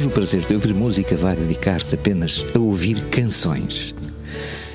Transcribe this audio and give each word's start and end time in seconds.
Hoje 0.00 0.08
o 0.08 0.12
prazer 0.12 0.46
de 0.46 0.54
ouvir 0.54 0.72
música 0.72 1.14
vai 1.14 1.36
dedicar-se 1.36 1.94
apenas 1.94 2.42
a 2.54 2.58
ouvir 2.58 3.04
canções. 3.10 3.94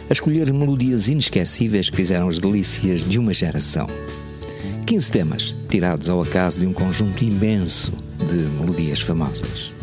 A 0.07 0.13
escolher 0.13 0.53
melodias 0.53 1.09
inesquecíveis 1.09 1.89
que 1.89 1.95
fizeram 1.95 2.27
as 2.27 2.39
delícias 2.39 3.03
de 3.03 3.17
uma 3.17 3.33
geração. 3.33 3.87
15 4.85 5.11
temas, 5.11 5.55
tirados 5.67 6.11
ao 6.11 6.21
acaso 6.21 6.59
de 6.59 6.67
um 6.67 6.73
conjunto 6.73 7.23
imenso 7.23 7.91
de 8.19 8.35
melodias 8.35 9.01
famosas. 9.01 9.73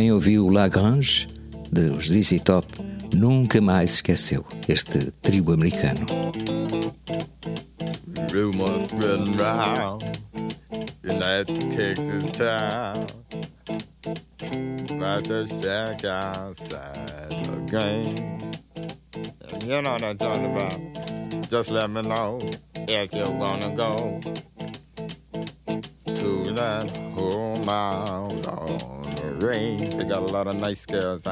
Quem 0.00 0.12
ouviu 0.12 0.48
Lagrange, 0.48 1.26
dos 1.70 2.08
ZZ 2.08 2.40
Top, 2.42 2.64
nunca 3.14 3.60
mais 3.60 3.96
esqueceu 3.96 4.46
este 4.66 5.12
trio 5.20 5.52
americano. 5.52 6.06
Rumors 8.32 8.84
spreading 8.84 9.36
round 9.36 10.02
in 11.04 11.18
that 11.18 11.48
Texas 11.68 12.24
town 12.32 12.94
about 14.90 15.22
the 15.28 15.44
shack 15.60 16.02
outside 16.06 17.36
the 17.44 17.60
game. 17.68 18.38
And 19.52 19.62
you 19.64 19.82
know 19.82 19.92
what 19.92 20.02
I'm 20.02 20.16
talking 20.16 20.46
about. 20.46 20.80
Just 21.50 21.70
let 21.72 21.90
me 21.90 22.00
know 22.00 22.38
if 22.88 23.14
you 23.14 23.30
wanna 23.34 23.68
go 23.76 24.18
to 26.06 26.54
that 26.54 26.90
home 27.18 27.68
out 27.68 28.46
on 28.46 28.89
the. 29.40 29.76
They 29.76 30.04
got 30.04 30.18
a 30.28 30.32
lot 30.32 30.46
of 30.46 30.60
nice 30.60 30.86
girls. 30.86 31.26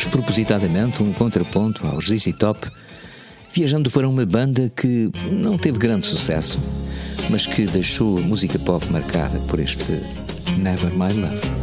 Fazemos 0.00 0.04
propositadamente 0.06 1.02
um 1.02 1.12
contraponto 1.12 1.86
aos 1.86 2.06
ZZ 2.06 2.32
Top, 2.38 2.66
viajando 3.52 3.90
para 3.90 4.08
uma 4.08 4.24
banda 4.24 4.70
que 4.74 5.10
não 5.30 5.58
teve 5.58 5.78
grande 5.78 6.06
sucesso, 6.06 6.58
mas 7.28 7.46
que 7.46 7.66
deixou 7.66 8.18
a 8.18 8.22
música 8.22 8.58
pop 8.58 8.84
marcada 8.90 9.38
por 9.48 9.58
este 9.58 9.92
Never 10.58 10.90
My 10.92 11.12
Love. 11.12 11.59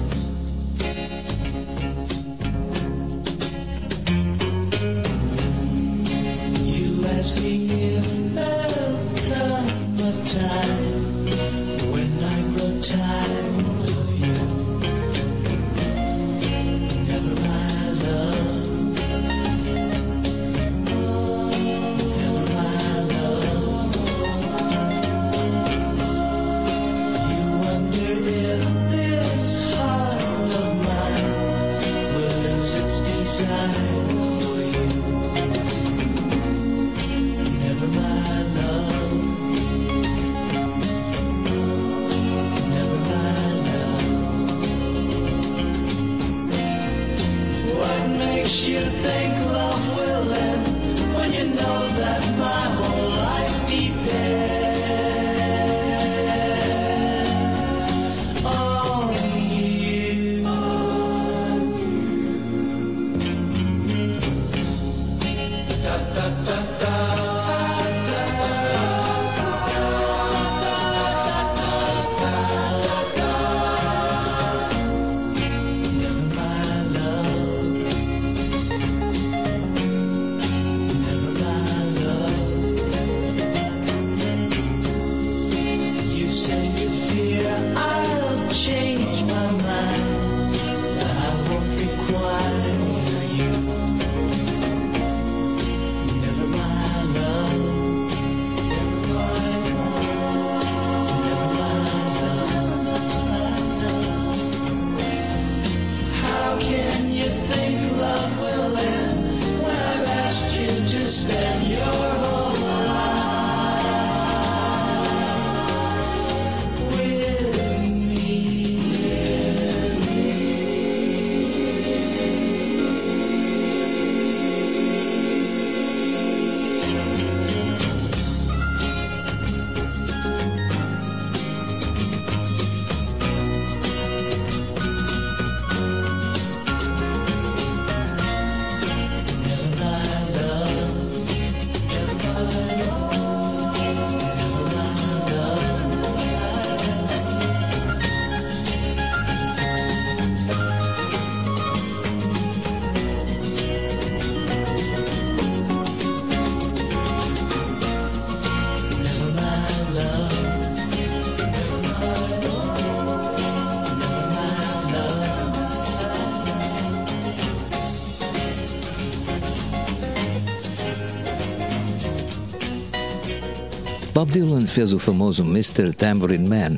Bob 174.27 174.33
Dylan 174.33 174.67
fez 174.67 174.91
o 174.91 174.99
famoso 174.99 175.41
Mr. 175.41 175.93
Tambourine 175.93 176.49
Man, 176.49 176.77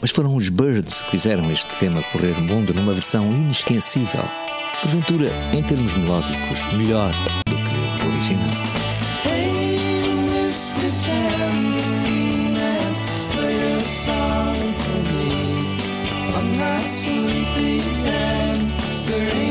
mas 0.00 0.12
foram 0.12 0.36
os 0.36 0.48
Birds 0.48 1.02
que 1.02 1.10
fizeram 1.10 1.50
este 1.50 1.66
tema 1.78 2.00
correr 2.12 2.38
o 2.38 2.40
mundo 2.40 2.72
numa 2.72 2.94
versão 2.94 3.32
inesquecível, 3.32 4.22
porventura, 4.80 5.30
em 5.52 5.64
termos 5.64 5.96
melódicos, 5.96 6.72
melhor 6.74 7.12
do 7.44 7.56
que 7.56 8.04
o 8.04 8.08
original. 8.12 8.50
Sleepy 16.86 17.80
and 18.06 19.49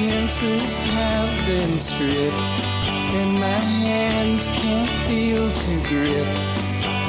senses 0.00 0.78
have 0.94 1.46
been 1.46 1.78
stripped, 1.78 2.62
and 3.18 3.32
my 3.34 3.60
hands 3.84 4.46
can't 4.46 4.90
feel 5.06 5.46
to 5.50 5.72
grip, 5.88 6.30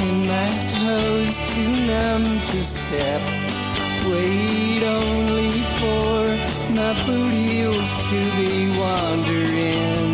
and 0.04 0.26
my 0.26 0.50
toes 0.76 1.34
too 1.50 1.72
numb 1.86 2.24
to 2.50 2.62
step. 2.62 3.22
Wait 4.10 4.82
only 4.84 5.50
for 5.78 6.18
my 6.78 6.92
boot 7.06 7.32
heels 7.32 7.90
to 8.08 8.18
be 8.36 8.52
wandering. 8.78 10.11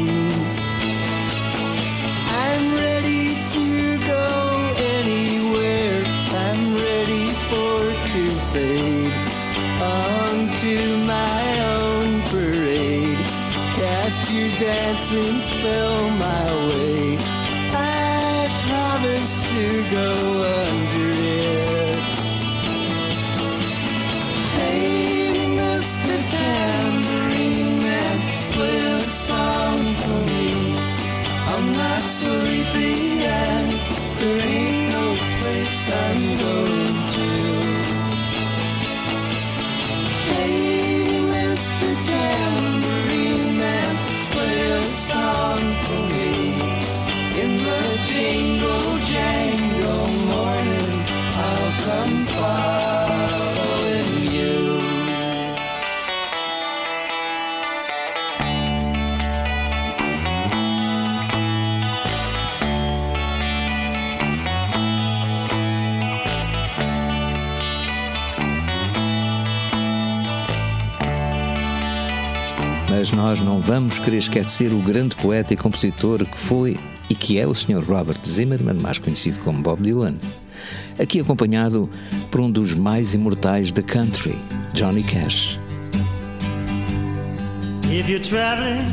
since 15.08 15.50
fell 15.62 16.07
Mas 73.08 73.16
nós 73.16 73.40
não 73.40 73.58
vamos 73.58 73.98
querer 73.98 74.18
esquecer 74.18 74.70
o 74.70 74.82
grande 74.82 75.16
poeta 75.16 75.54
e 75.54 75.56
compositor 75.56 76.26
que 76.26 76.36
foi 76.36 76.76
e 77.08 77.14
que 77.14 77.38
é 77.38 77.46
o 77.46 77.54
Sr. 77.54 77.82
Robert 77.82 78.18
Zimmerman, 78.26 78.74
mais 78.74 78.98
conhecido 78.98 79.40
como 79.40 79.62
Bob 79.62 79.80
Dylan. 79.80 80.16
Aqui 81.00 81.18
acompanhado 81.18 81.88
por 82.30 82.42
um 82.42 82.50
dos 82.50 82.74
mais 82.74 83.14
imortais 83.14 83.72
da 83.72 83.80
country, 83.80 84.36
Johnny 84.74 85.02
Cash. 85.02 85.58
If 87.90 88.10
you're 88.10 88.20
traveling 88.20 88.84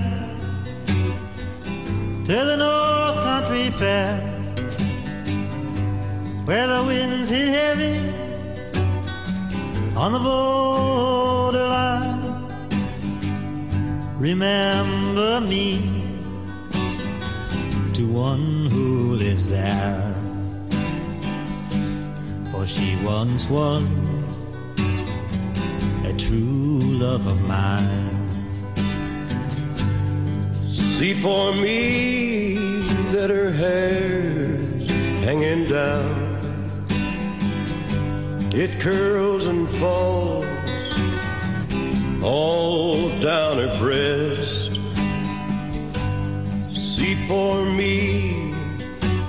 to 2.23 2.33
the 2.33 2.55
North 2.55 3.17
Country 3.17 3.69
Fair, 3.71 4.17
where 6.45 6.67
the 6.67 6.83
winds 6.87 7.29
hit 7.29 7.49
heavy 7.49 7.99
on 9.97 10.13
the 10.13 10.19
borderline, 10.19 12.14
remember 14.25 15.39
me 15.39 15.77
to 17.93 18.07
one 18.07 18.65
who 18.71 19.13
lives 19.13 19.51
there. 19.51 20.15
For 22.51 22.65
she 22.65 22.95
once 23.03 23.47
was 23.47 23.83
a 26.05 26.13
true 26.17 26.79
love 27.03 27.27
of 27.27 27.39
mine. 27.41 28.17
See 30.71 31.13
for 31.13 31.53
me 31.53 32.55
that 33.13 33.29
her 33.29 33.51
hair's 33.51 34.89
hanging 35.25 35.65
down. 35.69 36.25
It 38.55 38.71
curls 38.79 39.45
and 39.45 39.69
falls 39.69 40.54
all 42.25 43.09
down 43.19 43.59
her 43.59 43.77
breast 43.77 44.79
see 46.71 47.15
for 47.27 47.63
me 47.63 48.51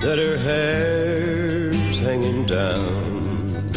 that 0.01 0.17
her 0.17 0.37
hair's 0.37 1.99
hanging 1.99 2.45
down. 2.45 3.69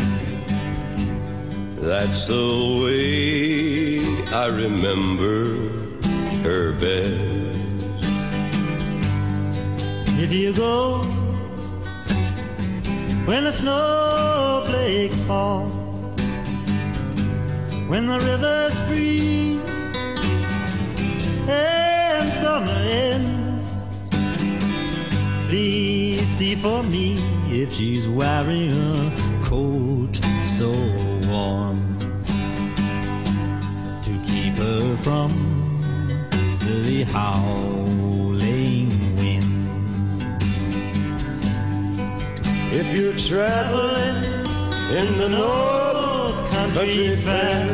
That's 1.76 2.26
the 2.28 2.46
way 2.82 4.00
I 4.32 4.46
remember 4.46 5.34
her 6.44 6.72
best. 6.72 7.60
If 10.24 10.32
you 10.32 10.54
go 10.54 11.02
when 13.26 13.44
the 13.44 13.52
snowflakes 13.52 15.20
fall, 15.22 15.69
when 17.90 18.06
the 18.06 18.20
rivers 18.20 18.72
freeze, 18.86 19.58
and 21.48 22.30
summer 22.40 22.80
ends 22.88 23.68
Please 25.48 26.24
see 26.28 26.54
for 26.54 26.84
me 26.84 27.18
if 27.50 27.72
she's 27.72 28.06
wearing 28.06 28.70
a 28.70 29.10
coat 29.42 30.14
so 30.46 30.70
warm 31.28 31.98
to 34.04 34.12
keep 34.28 34.54
her 34.54 34.96
from 34.98 35.32
the 36.60 37.02
howling 37.12 38.88
wind. 39.16 39.50
If 42.72 42.96
you're 42.96 43.18
traveling 43.18 44.16
in 44.96 45.18
the 45.18 45.28
North 45.28 45.99
Country 46.74 47.16
Fair, 47.16 47.66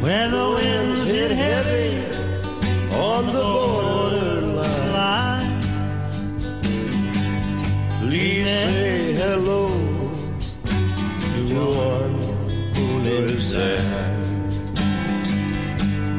where 0.00 0.28
the 0.30 0.50
winds 0.54 1.10
hit 1.10 1.32
heavy 1.32 2.06
on 2.94 3.26
the 3.26 3.32
borderline. 3.32 4.60
Please 8.00 8.46
say 8.46 9.12
hello 9.14 9.68
to 11.20 11.40
one 11.76 12.18
who 12.76 12.86
lives 13.00 13.50
there. 13.50 14.16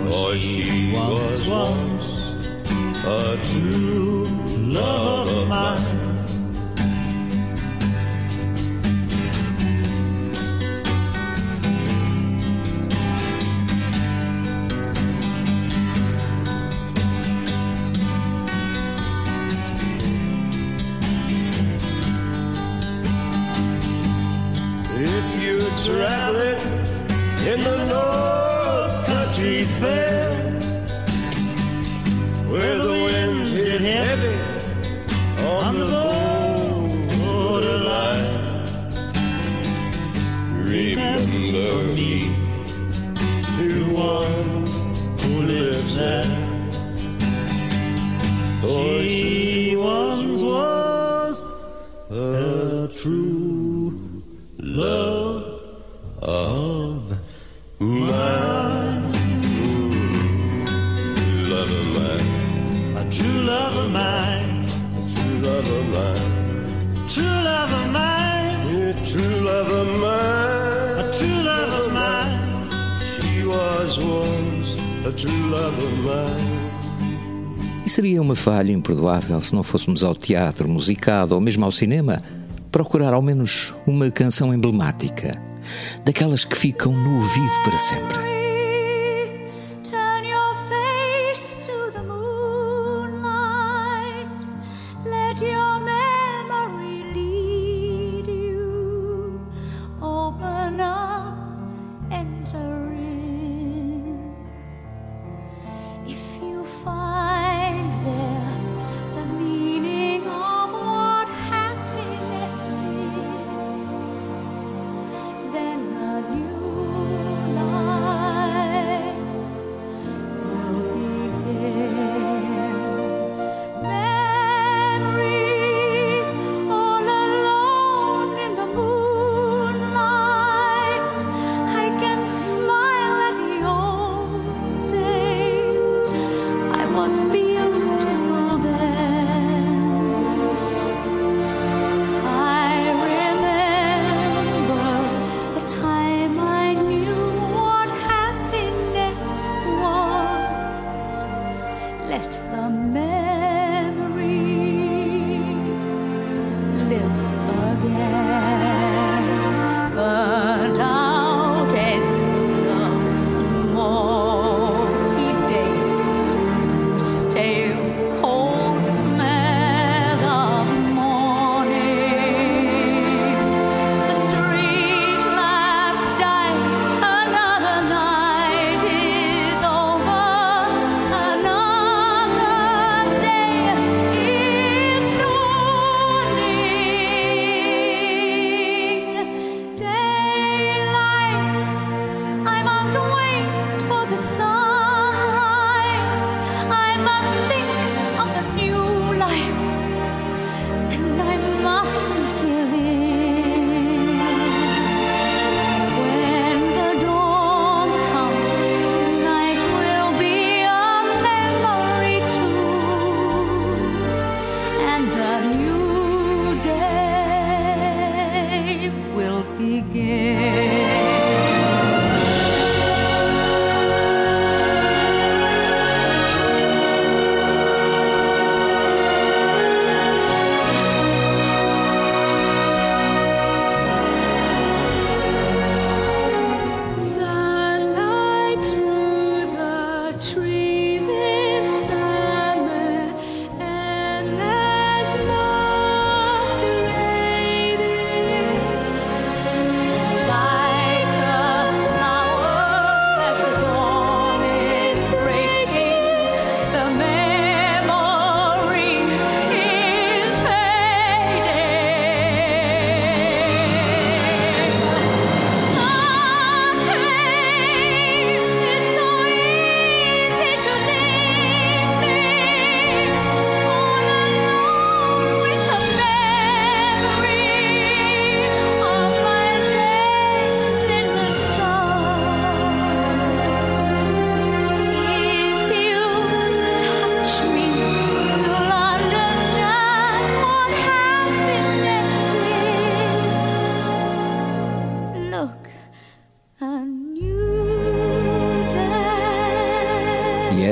For 0.06 0.38
she 0.38 0.92
was 0.94 1.48
once 1.48 2.10
a 3.06 3.38
true 3.50 4.26
love 4.58 5.30
of 5.30 5.48
mine. 5.48 5.91
Falha 78.42 78.72
imperdoável 78.72 79.40
se 79.40 79.54
não 79.54 79.62
fôssemos 79.62 80.04
ao 80.04 80.16
teatro 80.16 80.68
musicado 80.68 81.36
ou 81.36 81.42
mesmo 81.42 81.64
ao 81.64 81.70
cinema 81.70 82.24
procurar 82.72 83.14
ao 83.14 83.22
menos 83.22 83.72
uma 83.86 84.10
canção 84.10 84.52
emblemática, 84.52 85.40
daquelas 86.04 86.44
que 86.44 86.58
ficam 86.58 86.92
no 86.92 87.18
ouvido 87.18 87.64
para 87.64 87.78
sempre. 87.78 88.31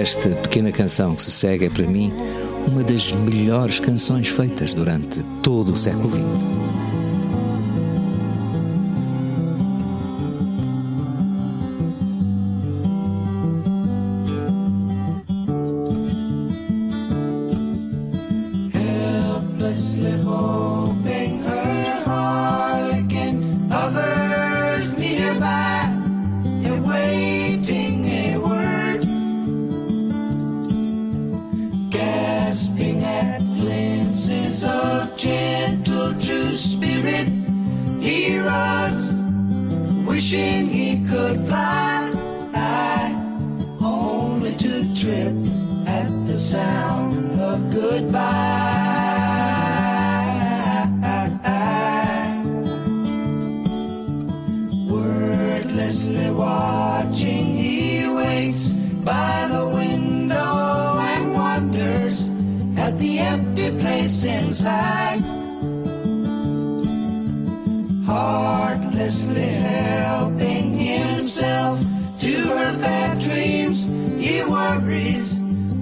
Esta 0.10 0.30
pequena 0.30 0.72
canção 0.72 1.14
que 1.14 1.22
se 1.22 1.30
segue 1.30 1.66
é 1.66 1.70
para 1.70 1.86
mim 1.86 2.12
uma 2.66 2.84
das 2.84 3.14
melhores 3.14 3.80
canções 3.80 4.28
feitas 4.28 4.74
durante 4.74 5.24
todo 5.44 5.74
o 5.74 5.78
século 5.78 6.10
XX. 6.10 6.99
To 44.60 44.94
trip 44.94 45.36
at 45.88 46.10
the 46.28 46.36
sound 46.36 47.40
of 47.40 47.72
goodbye. 47.72 48.90
Wordlessly 54.90 56.30
watching, 56.32 57.46
he 57.46 58.08
waits 58.10 58.76
by 59.06 59.48
the 59.50 59.66
window 59.66 61.00
and 61.00 61.34
wonders 61.34 62.32
at 62.78 63.00
the 63.00 63.20
empty 63.20 63.72
place 63.80 64.26
inside. 64.26 65.24
Heartlessly 68.06 69.42
helping 69.42 70.74
himself 70.74 71.80
to 72.20 72.34
her 72.58 72.78
bad 72.78 73.20
dreams, 73.22 73.90
worries. 74.44 75.40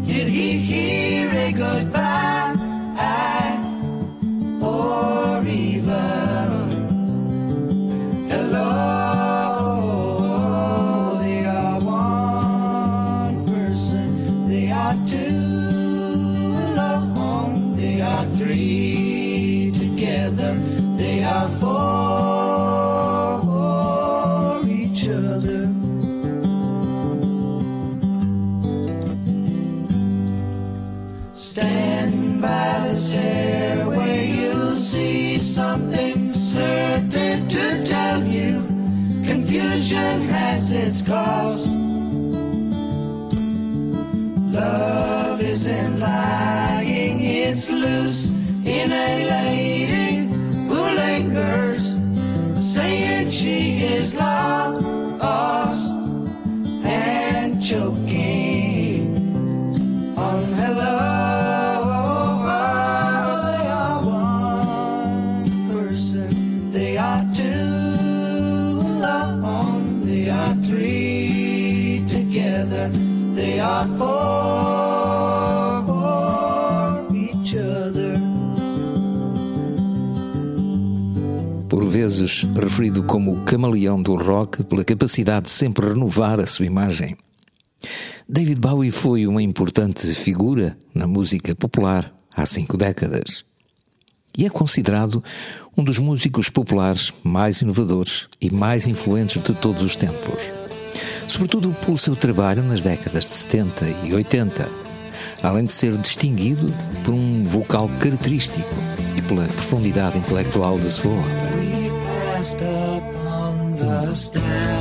Did 0.08 0.28
he 0.28 0.58
hear 0.58 1.30
a 1.32 1.52
goodbye? 1.52 2.27
Cause. 41.02 41.67
Por 81.70 81.86
vezes 81.86 82.44
referido 82.44 83.04
como 83.04 83.34
o 83.34 83.44
camaleão 83.44 84.02
do 84.02 84.16
rock 84.16 84.64
pela 84.64 84.86
capacidade 84.86 85.46
de 85.46 85.52
sempre 85.52 85.88
renovar 85.88 86.40
a 86.40 86.48
sua 86.48 86.66
imagem. 86.66 87.18
David 88.28 88.60
Bowie 88.60 88.90
foi 88.90 89.28
uma 89.28 89.42
importante 89.42 90.08
figura 90.14 90.78
na 90.94 91.06
música 91.06 91.54
popular 91.54 92.14
há 92.34 92.46
cinco 92.46 92.78
décadas. 92.78 93.44
E 94.38 94.46
é 94.46 94.50
considerado 94.50 95.22
um 95.76 95.84
dos 95.84 96.00
músicos 96.00 96.50
populares 96.50 97.12
mais 97.24 97.62
inovadores 97.62 98.28
e 98.40 98.50
mais 98.50 98.88
influentes 98.88 99.44
de 99.44 99.54
todos 99.54 99.84
os 99.84 99.96
tempos. 99.96 100.42
Sobretudo 101.28 101.76
pelo 101.84 101.98
seu 101.98 102.16
trabalho 102.16 102.64
nas 102.64 102.82
décadas 102.82 103.26
de 103.26 103.32
70 103.32 103.90
e 104.06 104.14
80, 104.14 104.70
além 105.44 105.66
de 105.66 105.74
ser 105.74 105.98
distinguido 105.98 106.74
por 107.04 107.14
um 107.14 107.44
vocal 107.44 107.90
característico 108.00 108.70
e 109.28 109.36
pela 109.36 109.48
profundidade 109.48 110.18
intelectual 110.18 110.80
da 110.80 110.90
sua 110.90 111.12
obra. 111.12 111.24
We 111.56 111.92
passed 112.02 112.62
upon 112.62 113.76
the 113.76 114.16
stair. 114.16 114.80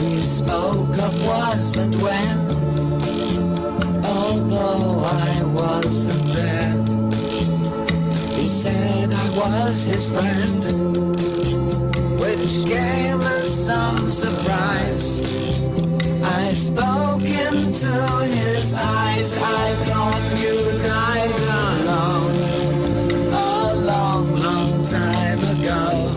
We 0.00 0.16
spoke 0.22 0.98
of 0.98 1.26
was 1.26 1.76
and 1.76 1.94
when. 2.02 2.38
Although 4.04 5.04
I 5.04 5.44
wasn't 5.44 6.24
there, 6.34 6.74
he 8.34 8.48
said 8.48 9.12
I 9.12 9.28
was 9.38 9.84
his 9.84 10.08
friend, 10.08 10.64
which 12.18 12.64
came 12.64 13.20
as 13.20 13.48
some 13.48 14.10
surprise. 14.10 15.22
I 16.24 16.54
spoke 16.54 17.22
into 17.22 17.92
his 18.24 18.76
eyes. 18.76 19.38
I 19.38 19.74
thought 19.86 20.34
you 20.42 20.78
died 20.78 21.34
alone 21.84 22.39
time 24.90 25.38
ago. 25.38 26.09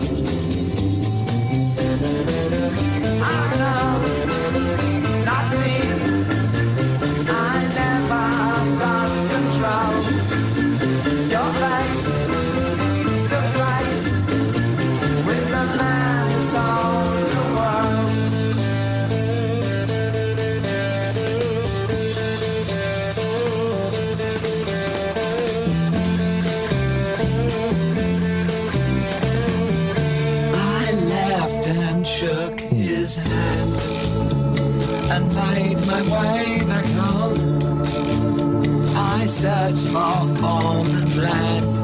I 39.46 39.74
searched 39.74 39.88
for 39.88 40.36
foreign 40.40 41.04
land. 41.20 41.76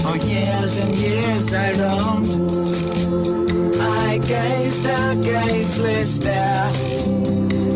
For 0.00 0.16
years 0.24 0.80
and 0.80 0.94
years 0.94 1.52
I 1.52 1.72
roamed. 1.72 2.34
I 3.80 4.18
gazed 4.18 4.86
a 4.86 5.16
gazeless 5.26 6.16
stare 6.16 6.70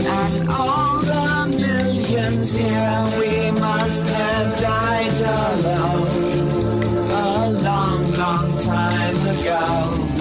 at 0.07 0.49
all 0.49 0.99
the 1.01 1.57
millions 1.57 2.53
here. 2.53 3.05
We 3.19 3.51
must 3.59 4.07
have 4.07 4.61
died 4.61 5.21
alone 5.21 6.07
a 7.11 7.51
long, 7.61 8.13
long 8.13 8.59
time 8.59 9.17
ago. 9.27 10.14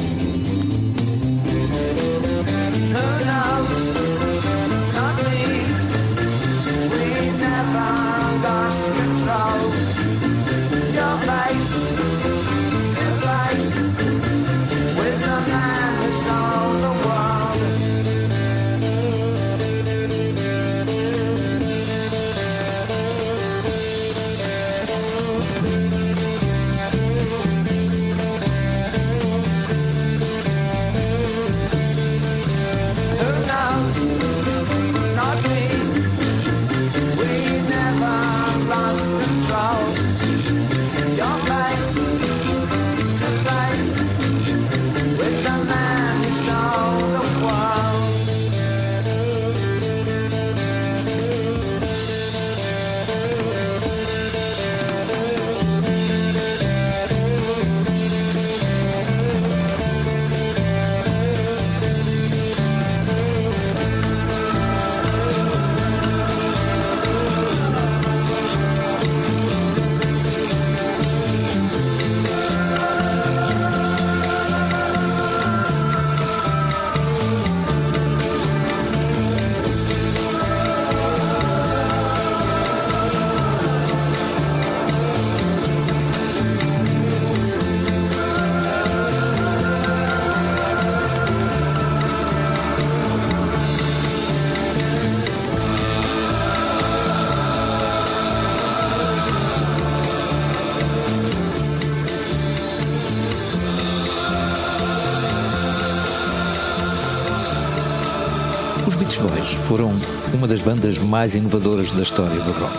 Boys 109.15 109.53
foram 109.67 109.91
uma 110.33 110.47
das 110.47 110.61
bandas 110.61 110.97
mais 110.97 111.35
inovadoras 111.35 111.91
da 111.91 112.01
história 112.01 112.39
do 112.39 112.51
rock. 112.51 112.77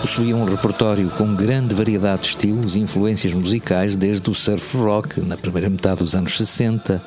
Possuíam 0.00 0.40
um 0.40 0.44
repertório 0.44 1.10
com 1.10 1.34
grande 1.34 1.74
variedade 1.74 2.22
de 2.22 2.28
estilos 2.28 2.74
e 2.74 2.80
influências 2.80 3.34
musicais, 3.34 3.96
desde 3.96 4.28
o 4.30 4.34
surf 4.34 4.76
rock, 4.76 5.20
na 5.20 5.36
primeira 5.36 5.68
metade 5.68 5.98
dos 5.98 6.14
anos 6.14 6.36
60, 6.36 7.02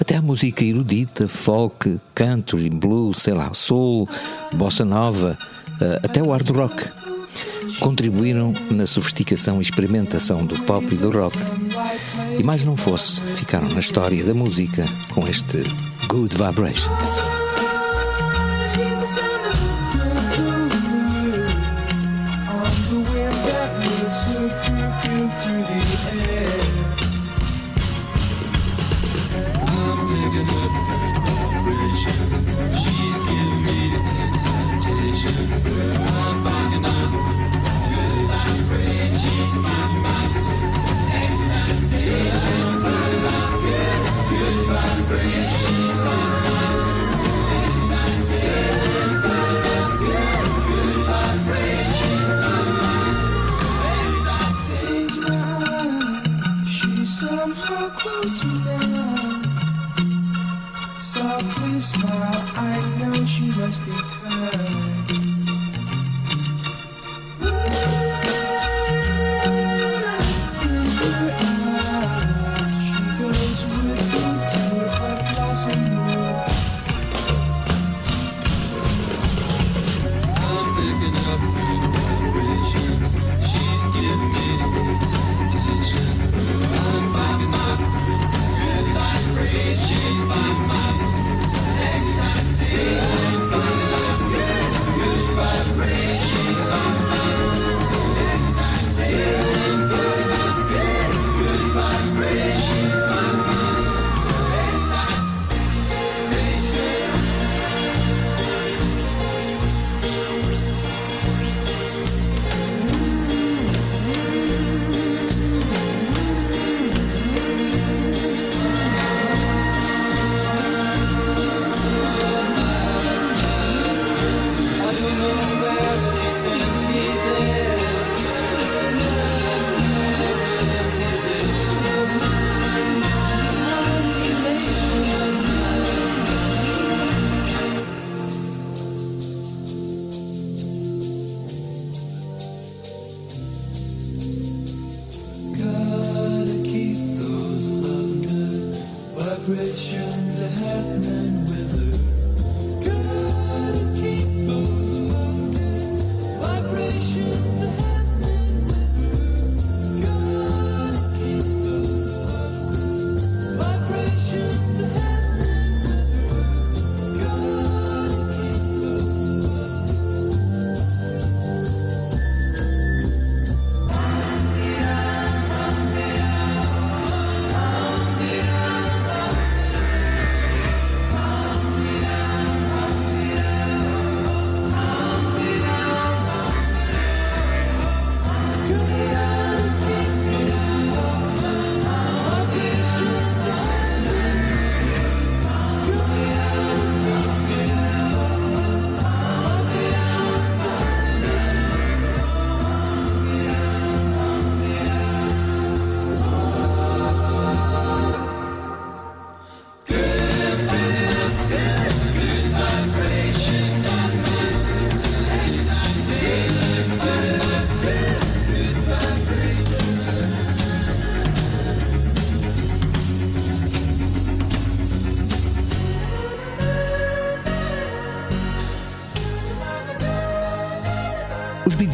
até 0.00 0.16
a 0.16 0.22
música 0.22 0.64
erudita, 0.64 1.28
folk, 1.28 2.00
country, 2.14 2.70
blues, 2.70 3.18
sei 3.18 3.34
lá, 3.34 3.52
soul, 3.52 4.08
bossa 4.52 4.84
nova, 4.84 5.38
eh, 5.80 6.00
até 6.02 6.22
o 6.22 6.30
hard 6.30 6.48
rock. 6.50 6.84
Contribuíram 7.80 8.54
na 8.70 8.86
sofisticação 8.86 9.58
e 9.58 9.62
experimentação 9.62 10.46
do 10.46 10.58
pop 10.62 10.86
e 10.92 10.96
do 10.96 11.10
rock. 11.10 11.36
E 12.38 12.42
mais 12.42 12.64
não 12.64 12.76
fosse, 12.76 13.20
ficaram 13.34 13.68
na 13.68 13.80
história 13.80 14.24
da 14.24 14.34
música 14.34 14.86
com 15.12 15.28
este 15.28 15.62
Good 16.08 16.36
Vibrations. 16.36 17.37
smile, 61.88 62.44
I 62.54 62.96
know 62.98 63.24
she 63.24 63.50
must 63.52 63.82
be 63.86 63.92
cursed. 63.92 64.97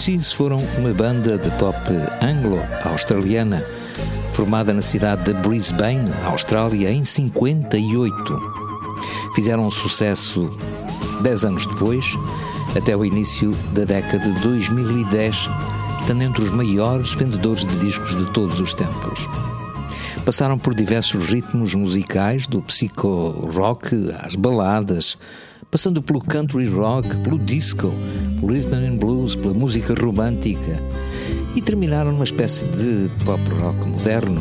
Gees 0.04 0.34
foram 0.34 0.58
uma 0.76 0.92
banda 0.92 1.38
de 1.38 1.50
pop 1.52 1.78
anglo-australiana 2.20 3.64
formada 4.34 4.70
na 4.74 4.82
cidade 4.82 5.24
de 5.24 5.32
Brisbane, 5.40 6.12
Austrália, 6.26 6.90
em 6.90 7.02
58. 7.02 8.52
Fizeram 9.34 9.70
sucesso 9.70 10.54
10 11.22 11.44
anos 11.46 11.66
depois, 11.66 12.04
até 12.76 12.94
o 12.94 13.02
início 13.02 13.50
da 13.72 13.86
década 13.86 14.30
de 14.30 14.42
2010, 14.42 15.48
estando 15.98 16.22
entre 16.22 16.42
os 16.42 16.50
maiores 16.50 17.14
vendedores 17.14 17.64
de 17.64 17.78
discos 17.78 18.14
de 18.14 18.30
todos 18.34 18.60
os 18.60 18.74
tempos. 18.74 19.26
Passaram 20.26 20.58
por 20.58 20.74
diversos 20.74 21.24
ritmos 21.30 21.74
musicais, 21.74 22.46
do 22.46 22.60
psico-rock 22.60 24.12
às 24.20 24.34
baladas, 24.34 25.16
passando 25.74 26.00
pelo 26.00 26.20
country 26.20 26.68
rock, 26.68 27.18
pelo 27.18 27.36
disco, 27.36 27.92
pelo 28.38 28.52
rhythm 28.52 28.74
and 28.74 28.96
blues, 28.96 29.34
pela 29.34 29.52
música 29.52 29.92
romântica 29.92 30.80
e 31.56 31.60
terminaram 31.60 32.12
numa 32.12 32.22
espécie 32.22 32.64
de 32.66 33.10
pop 33.24 33.42
rock 33.60 33.84
moderno. 33.84 34.40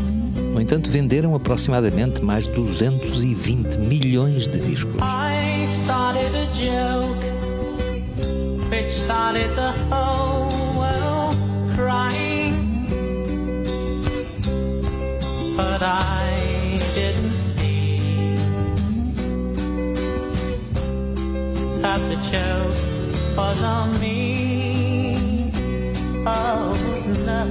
No 0.54 0.62
entanto, 0.62 0.92
venderam 0.92 1.34
aproximadamente 1.34 2.24
mais 2.24 2.48
de 2.48 2.54
220 2.54 3.80
milhões 3.80 4.46
de 4.46 4.60
discos. 4.60 5.02
I 15.82 16.33
drop 21.96 22.10
the 22.10 22.16
choke 22.32 22.74
falls 23.36 23.62
on 23.62 24.00
me. 24.00 25.52
Oh 26.26 26.74
no. 27.26 27.44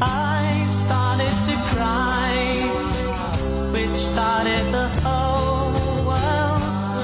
I 0.00 0.66
started 0.66 1.34
to 1.48 1.54
cry, 1.74 2.34
which 3.72 3.94
started 3.94 4.72
the 4.72 4.88
whole 5.02 5.72
world 6.08 6.62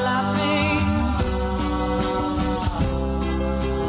laughing. 0.08 0.82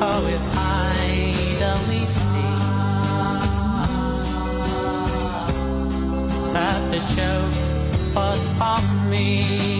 Oh, 0.01 0.23
if 0.37 0.45
I'd 0.57 1.61
only 1.73 2.05
seen 2.05 2.59
that 6.53 6.79
the 6.91 6.99
joke 7.15 7.55
was 8.15 8.41
on 8.59 9.09
me. 9.09 9.78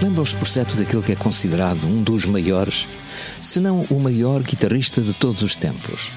Lembram-se 0.00 0.34
por 0.34 0.48
certo 0.48 0.76
daquele 0.76 1.02
que 1.02 1.12
é 1.12 1.16
considerado 1.16 1.86
um 1.86 2.02
dos 2.02 2.24
maiores, 2.24 2.88
se 3.42 3.60
não 3.60 3.86
o 3.90 4.00
maior 4.00 4.42
guitarrista 4.42 5.02
de 5.02 5.12
todos 5.12 5.42
os 5.42 5.54
tempos. 5.54 6.10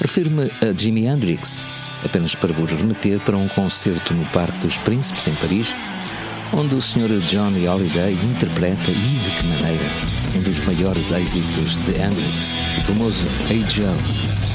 Refiro-me 0.00 0.50
a 0.62 0.76
Jimi 0.76 1.06
Hendrix, 1.06 1.64
apenas 2.04 2.34
para 2.34 2.52
vos 2.52 2.70
remeter 2.70 3.18
para 3.20 3.36
um 3.36 3.48
concerto 3.48 4.14
no 4.14 4.24
Parque 4.26 4.58
dos 4.58 4.78
Príncipes, 4.78 5.26
em 5.26 5.34
Paris, 5.34 5.74
onde 6.52 6.74
o 6.74 6.80
Sr. 6.80 7.18
Johnny 7.26 7.66
Holiday 7.66 8.14
interpreta, 8.14 8.90
e 8.90 8.94
de 8.94 9.30
que 9.32 9.46
maneira, 9.46 9.84
um 10.36 10.42
dos 10.42 10.60
maiores 10.60 11.10
êxitos 11.10 11.76
de 11.84 11.90
Hendrix, 11.90 12.60
o 12.78 12.80
famoso 12.82 13.26
Hey 13.50 13.64
Joe. 13.68 14.49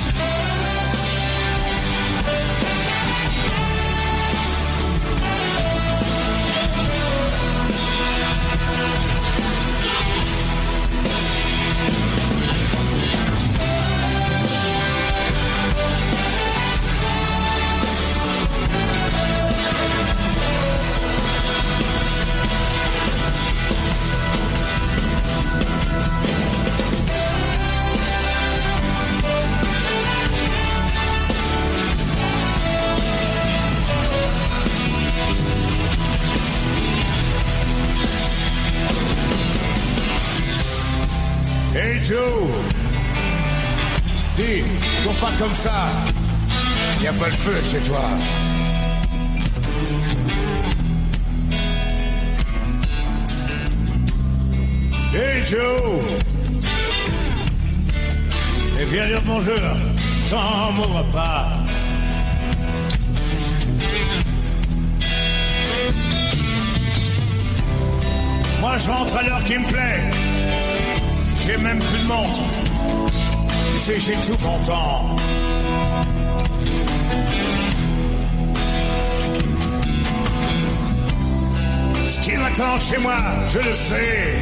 T'en 60.66 60.72
mourras 60.72 61.03
pas 61.13 61.45
Moi 68.61 68.78
je 68.80 68.89
rentre 68.89 69.18
à 69.18 69.22
l'heure 69.22 69.43
qui 69.43 69.59
me 69.59 69.68
plaît 69.68 70.09
j'ai 71.45 71.57
même 71.57 71.78
plus 71.78 71.99
de 71.99 72.07
montre. 72.07 72.39
Tu 73.74 73.78
sais, 73.78 73.99
j'ai 73.99 74.13
tout 74.13 74.38
mon 74.41 74.57
temps. 74.63 75.16
Ce 82.07 82.20
qui 82.22 82.38
m'attend 82.38 82.80
chez 82.80 82.97
moi, 82.97 83.18
je 83.49 83.59
le 83.59 83.74
sais. 83.74 84.39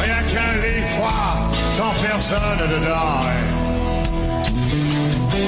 Rien 0.00 0.22
qu'un 0.32 0.52
lit 0.62 0.84
froid, 0.84 1.50
sans 1.72 1.90
personne 2.00 2.68
dedans. 2.70 3.57
Hey 5.38 5.44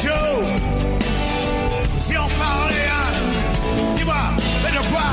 Joe, 0.00 0.44
si 1.98 2.16
on 2.18 2.28
parlait, 2.36 2.90
dis-moi, 3.94 4.14
mais 4.64 4.72
de 4.72 4.82
quoi? 4.90 5.08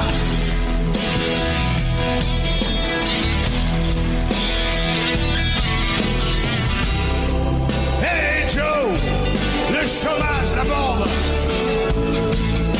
Hey 8.01 8.47
Joe, 8.47 8.89
le 9.69 9.81
chômage, 9.85 10.53
bombe, 10.67 11.07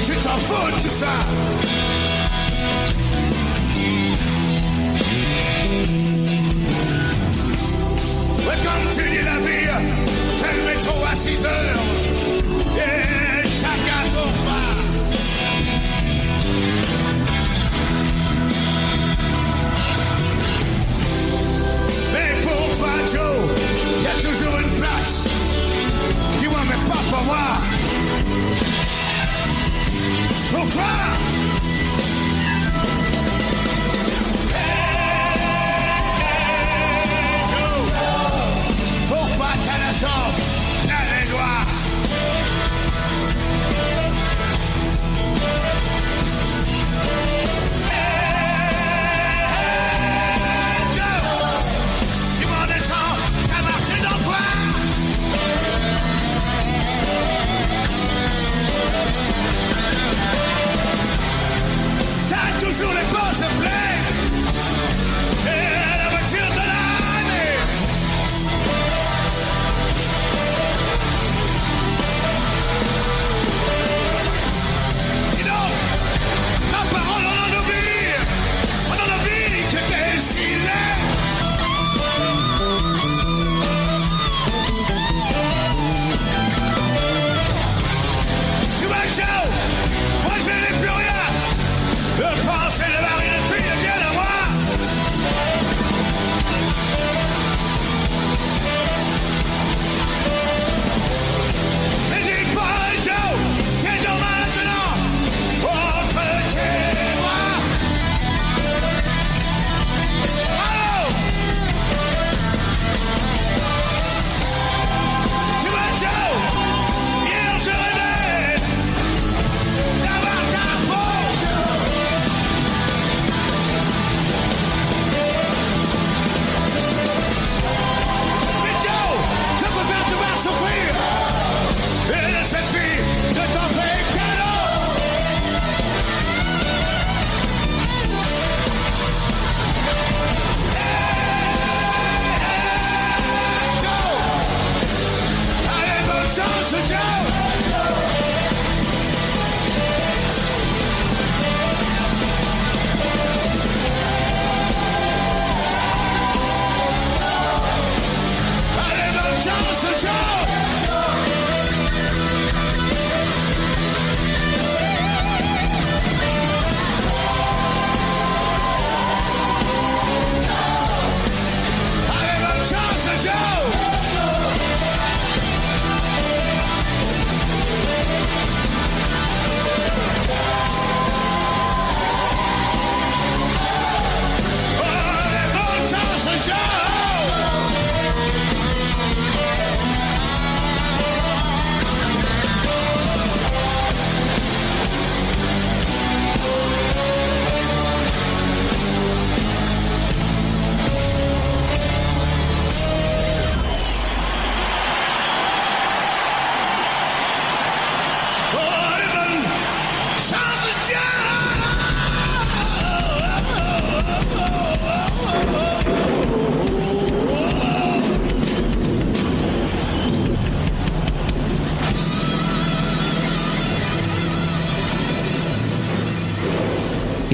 tu 0.04 0.14
t'en 0.16 0.38
fous 0.38 0.72
de 0.72 0.82
tout 0.82 0.90
ça 0.90 1.14
tu 8.94 9.10
dis 9.10 9.24
la 9.24 9.38
vie, 9.40 9.70
j'ai 10.38 10.52
le 10.58 10.64
métro 10.68 11.06
à 11.10 11.16
6 11.16 11.46
heures, 11.46 11.84
et 12.78 13.48
chacun 13.48 14.04
pour 14.14 14.34
ça. 14.44 14.60
Mais 22.14 22.32
pour 22.44 22.78
toi, 22.78 22.94
Joe, 23.06 23.38
y 24.04 24.08
a 24.08 24.30
toujours 24.30 24.60
une 24.60 24.74
place. 24.80 25.28
Dis-moi, 26.40 26.60
mais 26.68 26.90
pas 26.90 27.04
pour 27.10 27.24
moi. 27.24 27.48
Pourquoi? 30.52 31.31
sur 62.74 62.94
les 62.94 63.04
pas 63.14 63.31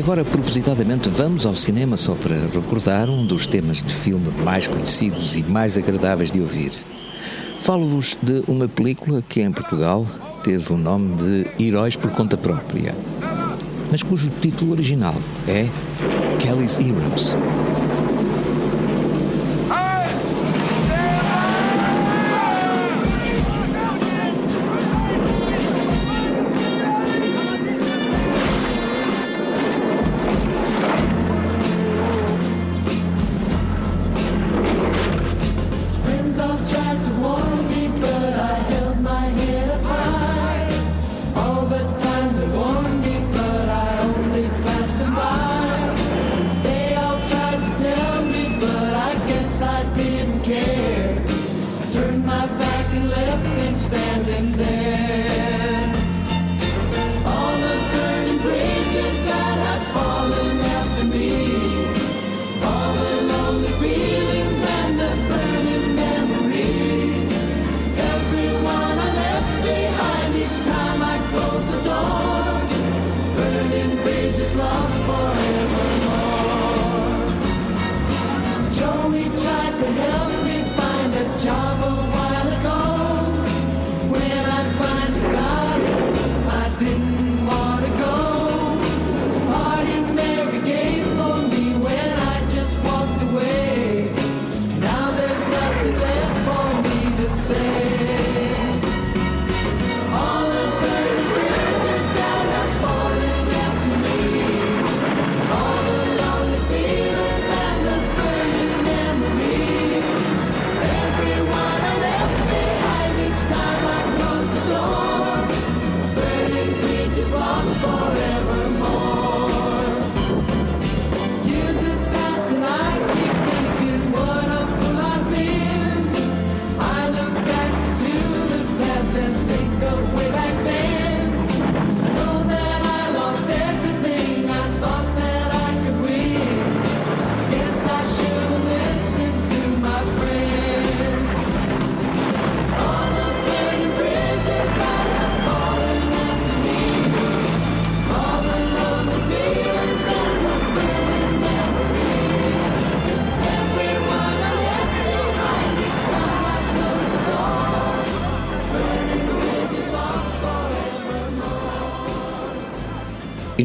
agora, 0.07 0.23
propositadamente, 0.23 1.09
vamos 1.09 1.45
ao 1.45 1.53
cinema 1.53 1.97
só 1.97 2.15
para 2.15 2.33
recordar 2.47 3.09
um 3.09 3.25
dos 3.25 3.45
temas 3.45 3.83
de 3.83 3.93
filme 3.93 4.29
mais 4.41 4.65
conhecidos 4.65 5.35
e 5.35 5.43
mais 5.43 5.77
agradáveis 5.77 6.31
de 6.31 6.39
ouvir. 6.39 6.71
Falo-vos 7.59 8.17
de 8.21 8.41
uma 8.47 8.69
película 8.69 9.21
que 9.21 9.41
em 9.41 9.51
Portugal 9.51 10.07
teve 10.45 10.71
o 10.71 10.77
nome 10.77 11.13
de 11.15 11.45
Heróis 11.61 11.97
por 11.97 12.09
Conta 12.11 12.37
Própria, 12.37 12.95
mas 13.91 14.01
cujo 14.01 14.29
título 14.39 14.71
original 14.71 15.15
é 15.45 15.67
Kelly's 16.39 16.79
Heroes. 16.79 17.35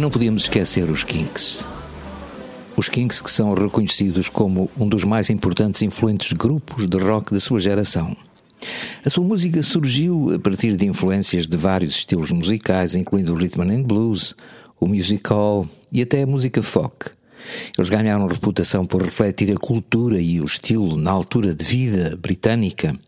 Não 0.03 0.11
podíamos 0.11 0.43
esquecer 0.43 0.91
os 0.91 1.05
Kinks. 1.05 1.65
Os 2.77 2.89
Kinks 2.89 3.23
que 3.23 3.31
são 3.31 3.55
reconhecidos 3.55 4.29
como 4.29 4.69
um 4.77 4.89
dos 4.89 5.05
mais 5.05 5.31
importantes 5.31 5.81
e 5.81 5.87
influentes 5.87 6.33
grupos 6.33 6.89
de 6.89 6.99
rock 6.99 7.33
da 7.33 7.39
sua 7.39 7.61
geração. 7.61 8.17
A 9.05 9.09
sua 9.09 9.23
música 9.23 9.63
surgiu 9.63 10.35
a 10.35 10.41
partir 10.41 10.77
de 10.77 10.87
influências 10.87 11.47
de 11.47 11.57
vários 11.57 11.95
estilos 11.95 12.33
musicais, 12.33 12.97
incluindo 12.97 13.33
o 13.33 13.37
rhythm 13.37 13.61
and 13.61 13.85
blues, 13.85 14.35
o 14.81 14.89
musical 14.89 15.69
e 15.93 16.03
até 16.03 16.23
a 16.23 16.27
música 16.27 16.65
folk. 16.65 17.11
Eles 17.79 17.89
ganharam 17.89 18.27
reputação 18.27 18.85
por 18.85 19.03
refletir 19.03 19.53
a 19.53 19.57
cultura 19.57 20.21
e 20.21 20.41
o 20.41 20.45
estilo 20.45 20.97
na 20.97 21.13
altura 21.13 21.55
de 21.55 21.65
vida 21.65 22.19
britânica, 22.21 22.99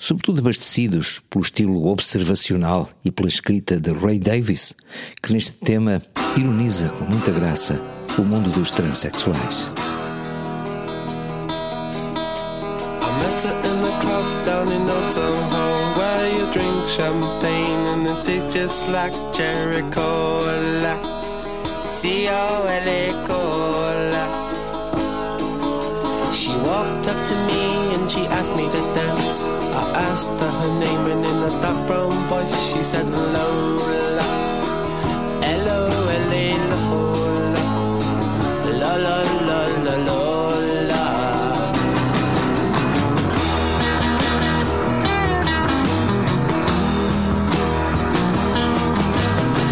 sobretudo 0.00 0.40
abastecidos 0.40 1.20
pelo 1.28 1.44
estilo 1.44 1.86
observacional 1.86 2.88
e 3.04 3.10
pela 3.12 3.28
escrita 3.28 3.78
de 3.78 3.92
Ray 3.92 4.18
Davis, 4.18 4.74
que 5.22 5.32
neste 5.32 5.58
tema 5.58 6.02
ironiza 6.36 6.88
com 6.88 7.04
muita 7.04 7.30
graça 7.30 7.78
o 8.18 8.22
mundo 8.22 8.50
dos 8.50 8.72
transexuais. 8.72 9.70
She 26.32 26.56
walked 26.56 27.06
up 27.06 27.28
to 27.28 27.34
me 27.46 27.94
and 27.94 28.10
she 28.10 28.20
asked 28.26 28.56
me 28.56 28.64
to 28.64 28.80
dance 28.94 29.69
asked 30.12 30.40
her 30.40 30.50
her 30.60 30.72
name, 30.80 31.04
and 31.12 31.24
in 31.24 31.38
a 31.48 31.50
dark 31.62 31.78
brown 31.86 32.10
voice 32.28 32.54
she 32.68 32.82
said, 32.82 33.06
Lola. 33.34 34.30
Hello, 35.46 35.78
Elena, 36.16 36.76
hola. 36.90 37.64
La 38.80 38.92
la 39.04 39.16
la 39.48 39.60
la 39.86 39.94
Lola. 40.08 41.04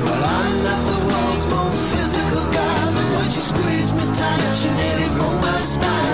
Well, 0.05 0.24
I'm 0.39 0.57
not 0.66 0.82
the 0.91 0.99
world's 1.09 1.47
most 1.57 1.78
physical 1.91 2.45
guy, 2.57 2.80
but 2.95 3.07
once 3.18 3.34
you 3.36 3.45
squeeze 3.53 3.93
me 3.93 4.05
tight, 4.14 4.53
she 4.59 4.68
nearly 4.70 5.09
broke 5.16 5.41
my 5.41 5.59
spine. 5.59 6.08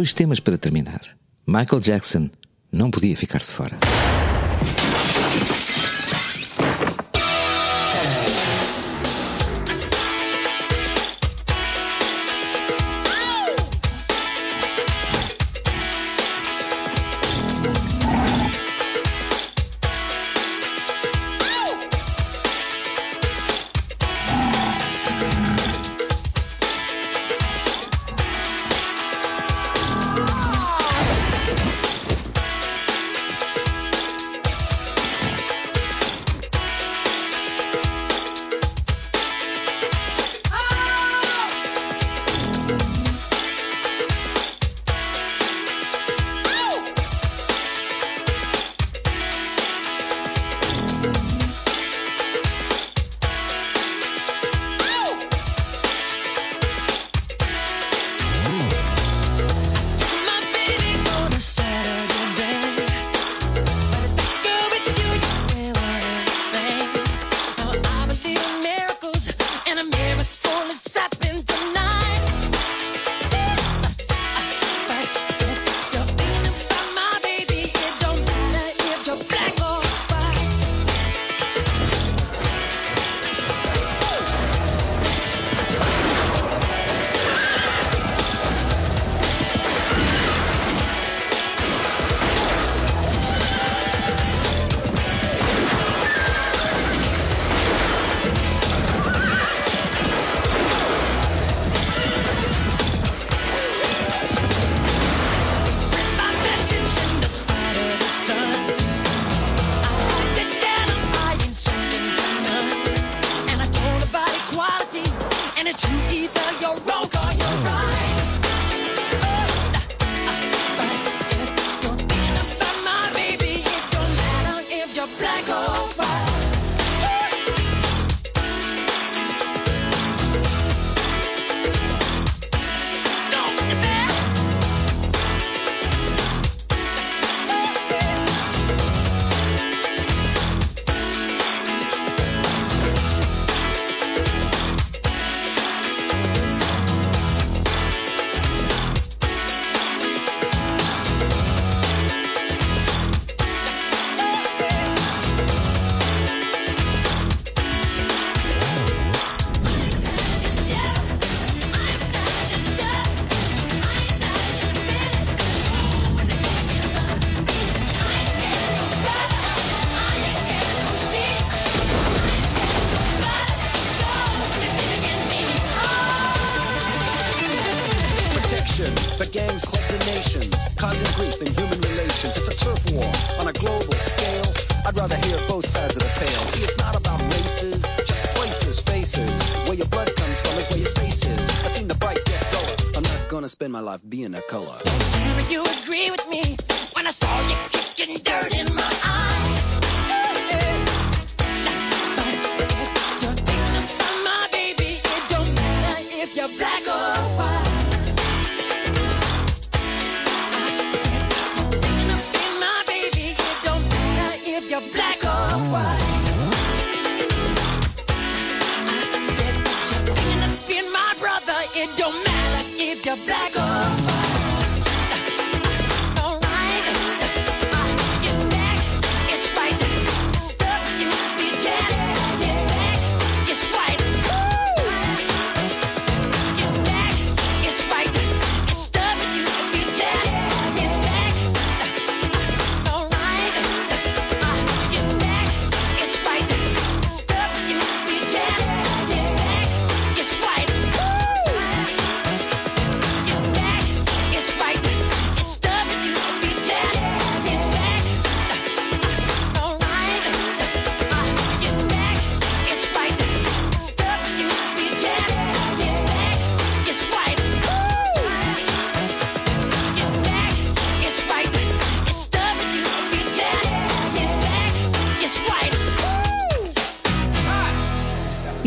Dois 0.00 0.14
temas 0.14 0.40
para 0.40 0.56
terminar. 0.56 1.02
Michael 1.46 1.82
Jackson 1.82 2.30
não 2.72 2.90
podia 2.90 3.14
ficar 3.14 3.38
de 3.38 3.44
fora. 3.44 3.89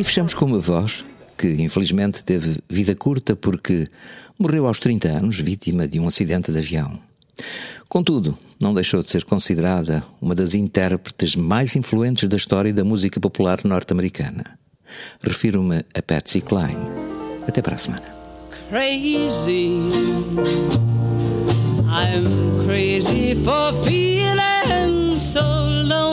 E 0.03 0.05
fechamos 0.05 0.33
com 0.33 0.43
uma 0.43 0.59
voz 0.59 1.01
que 1.37 1.47
infelizmente 1.61 2.25
teve 2.25 2.57
vida 2.69 2.93
curta 2.93 3.37
porque 3.37 3.87
morreu 4.37 4.67
aos 4.67 4.77
30 4.77 5.07
anos 5.07 5.39
vítima 5.39 5.87
de 5.87 5.97
um 5.97 6.05
acidente 6.05 6.51
de 6.51 6.59
avião. 6.59 6.99
Contudo, 7.87 8.37
não 8.59 8.73
deixou 8.73 9.01
de 9.01 9.09
ser 9.09 9.23
considerada 9.23 10.03
uma 10.21 10.35
das 10.35 10.55
intérpretes 10.55 11.37
mais 11.37 11.77
influentes 11.77 12.27
da 12.27 12.35
história 12.35 12.73
da 12.73 12.83
música 12.83 13.17
popular 13.17 13.61
norte-americana. 13.63 14.43
Refiro-me 15.21 15.85
a 15.95 16.01
Patsy 16.01 16.41
Cline. 16.41 16.85
Até 17.47 17.61
para 17.61 17.75
a 17.75 17.77
semana. 17.77 18.03
Crazy. 18.69 19.79
I'm 21.87 22.65
crazy 22.65 23.35
for 23.35 23.71
feeling 23.85 25.17
so 25.17 25.39
lonely. 25.39 26.12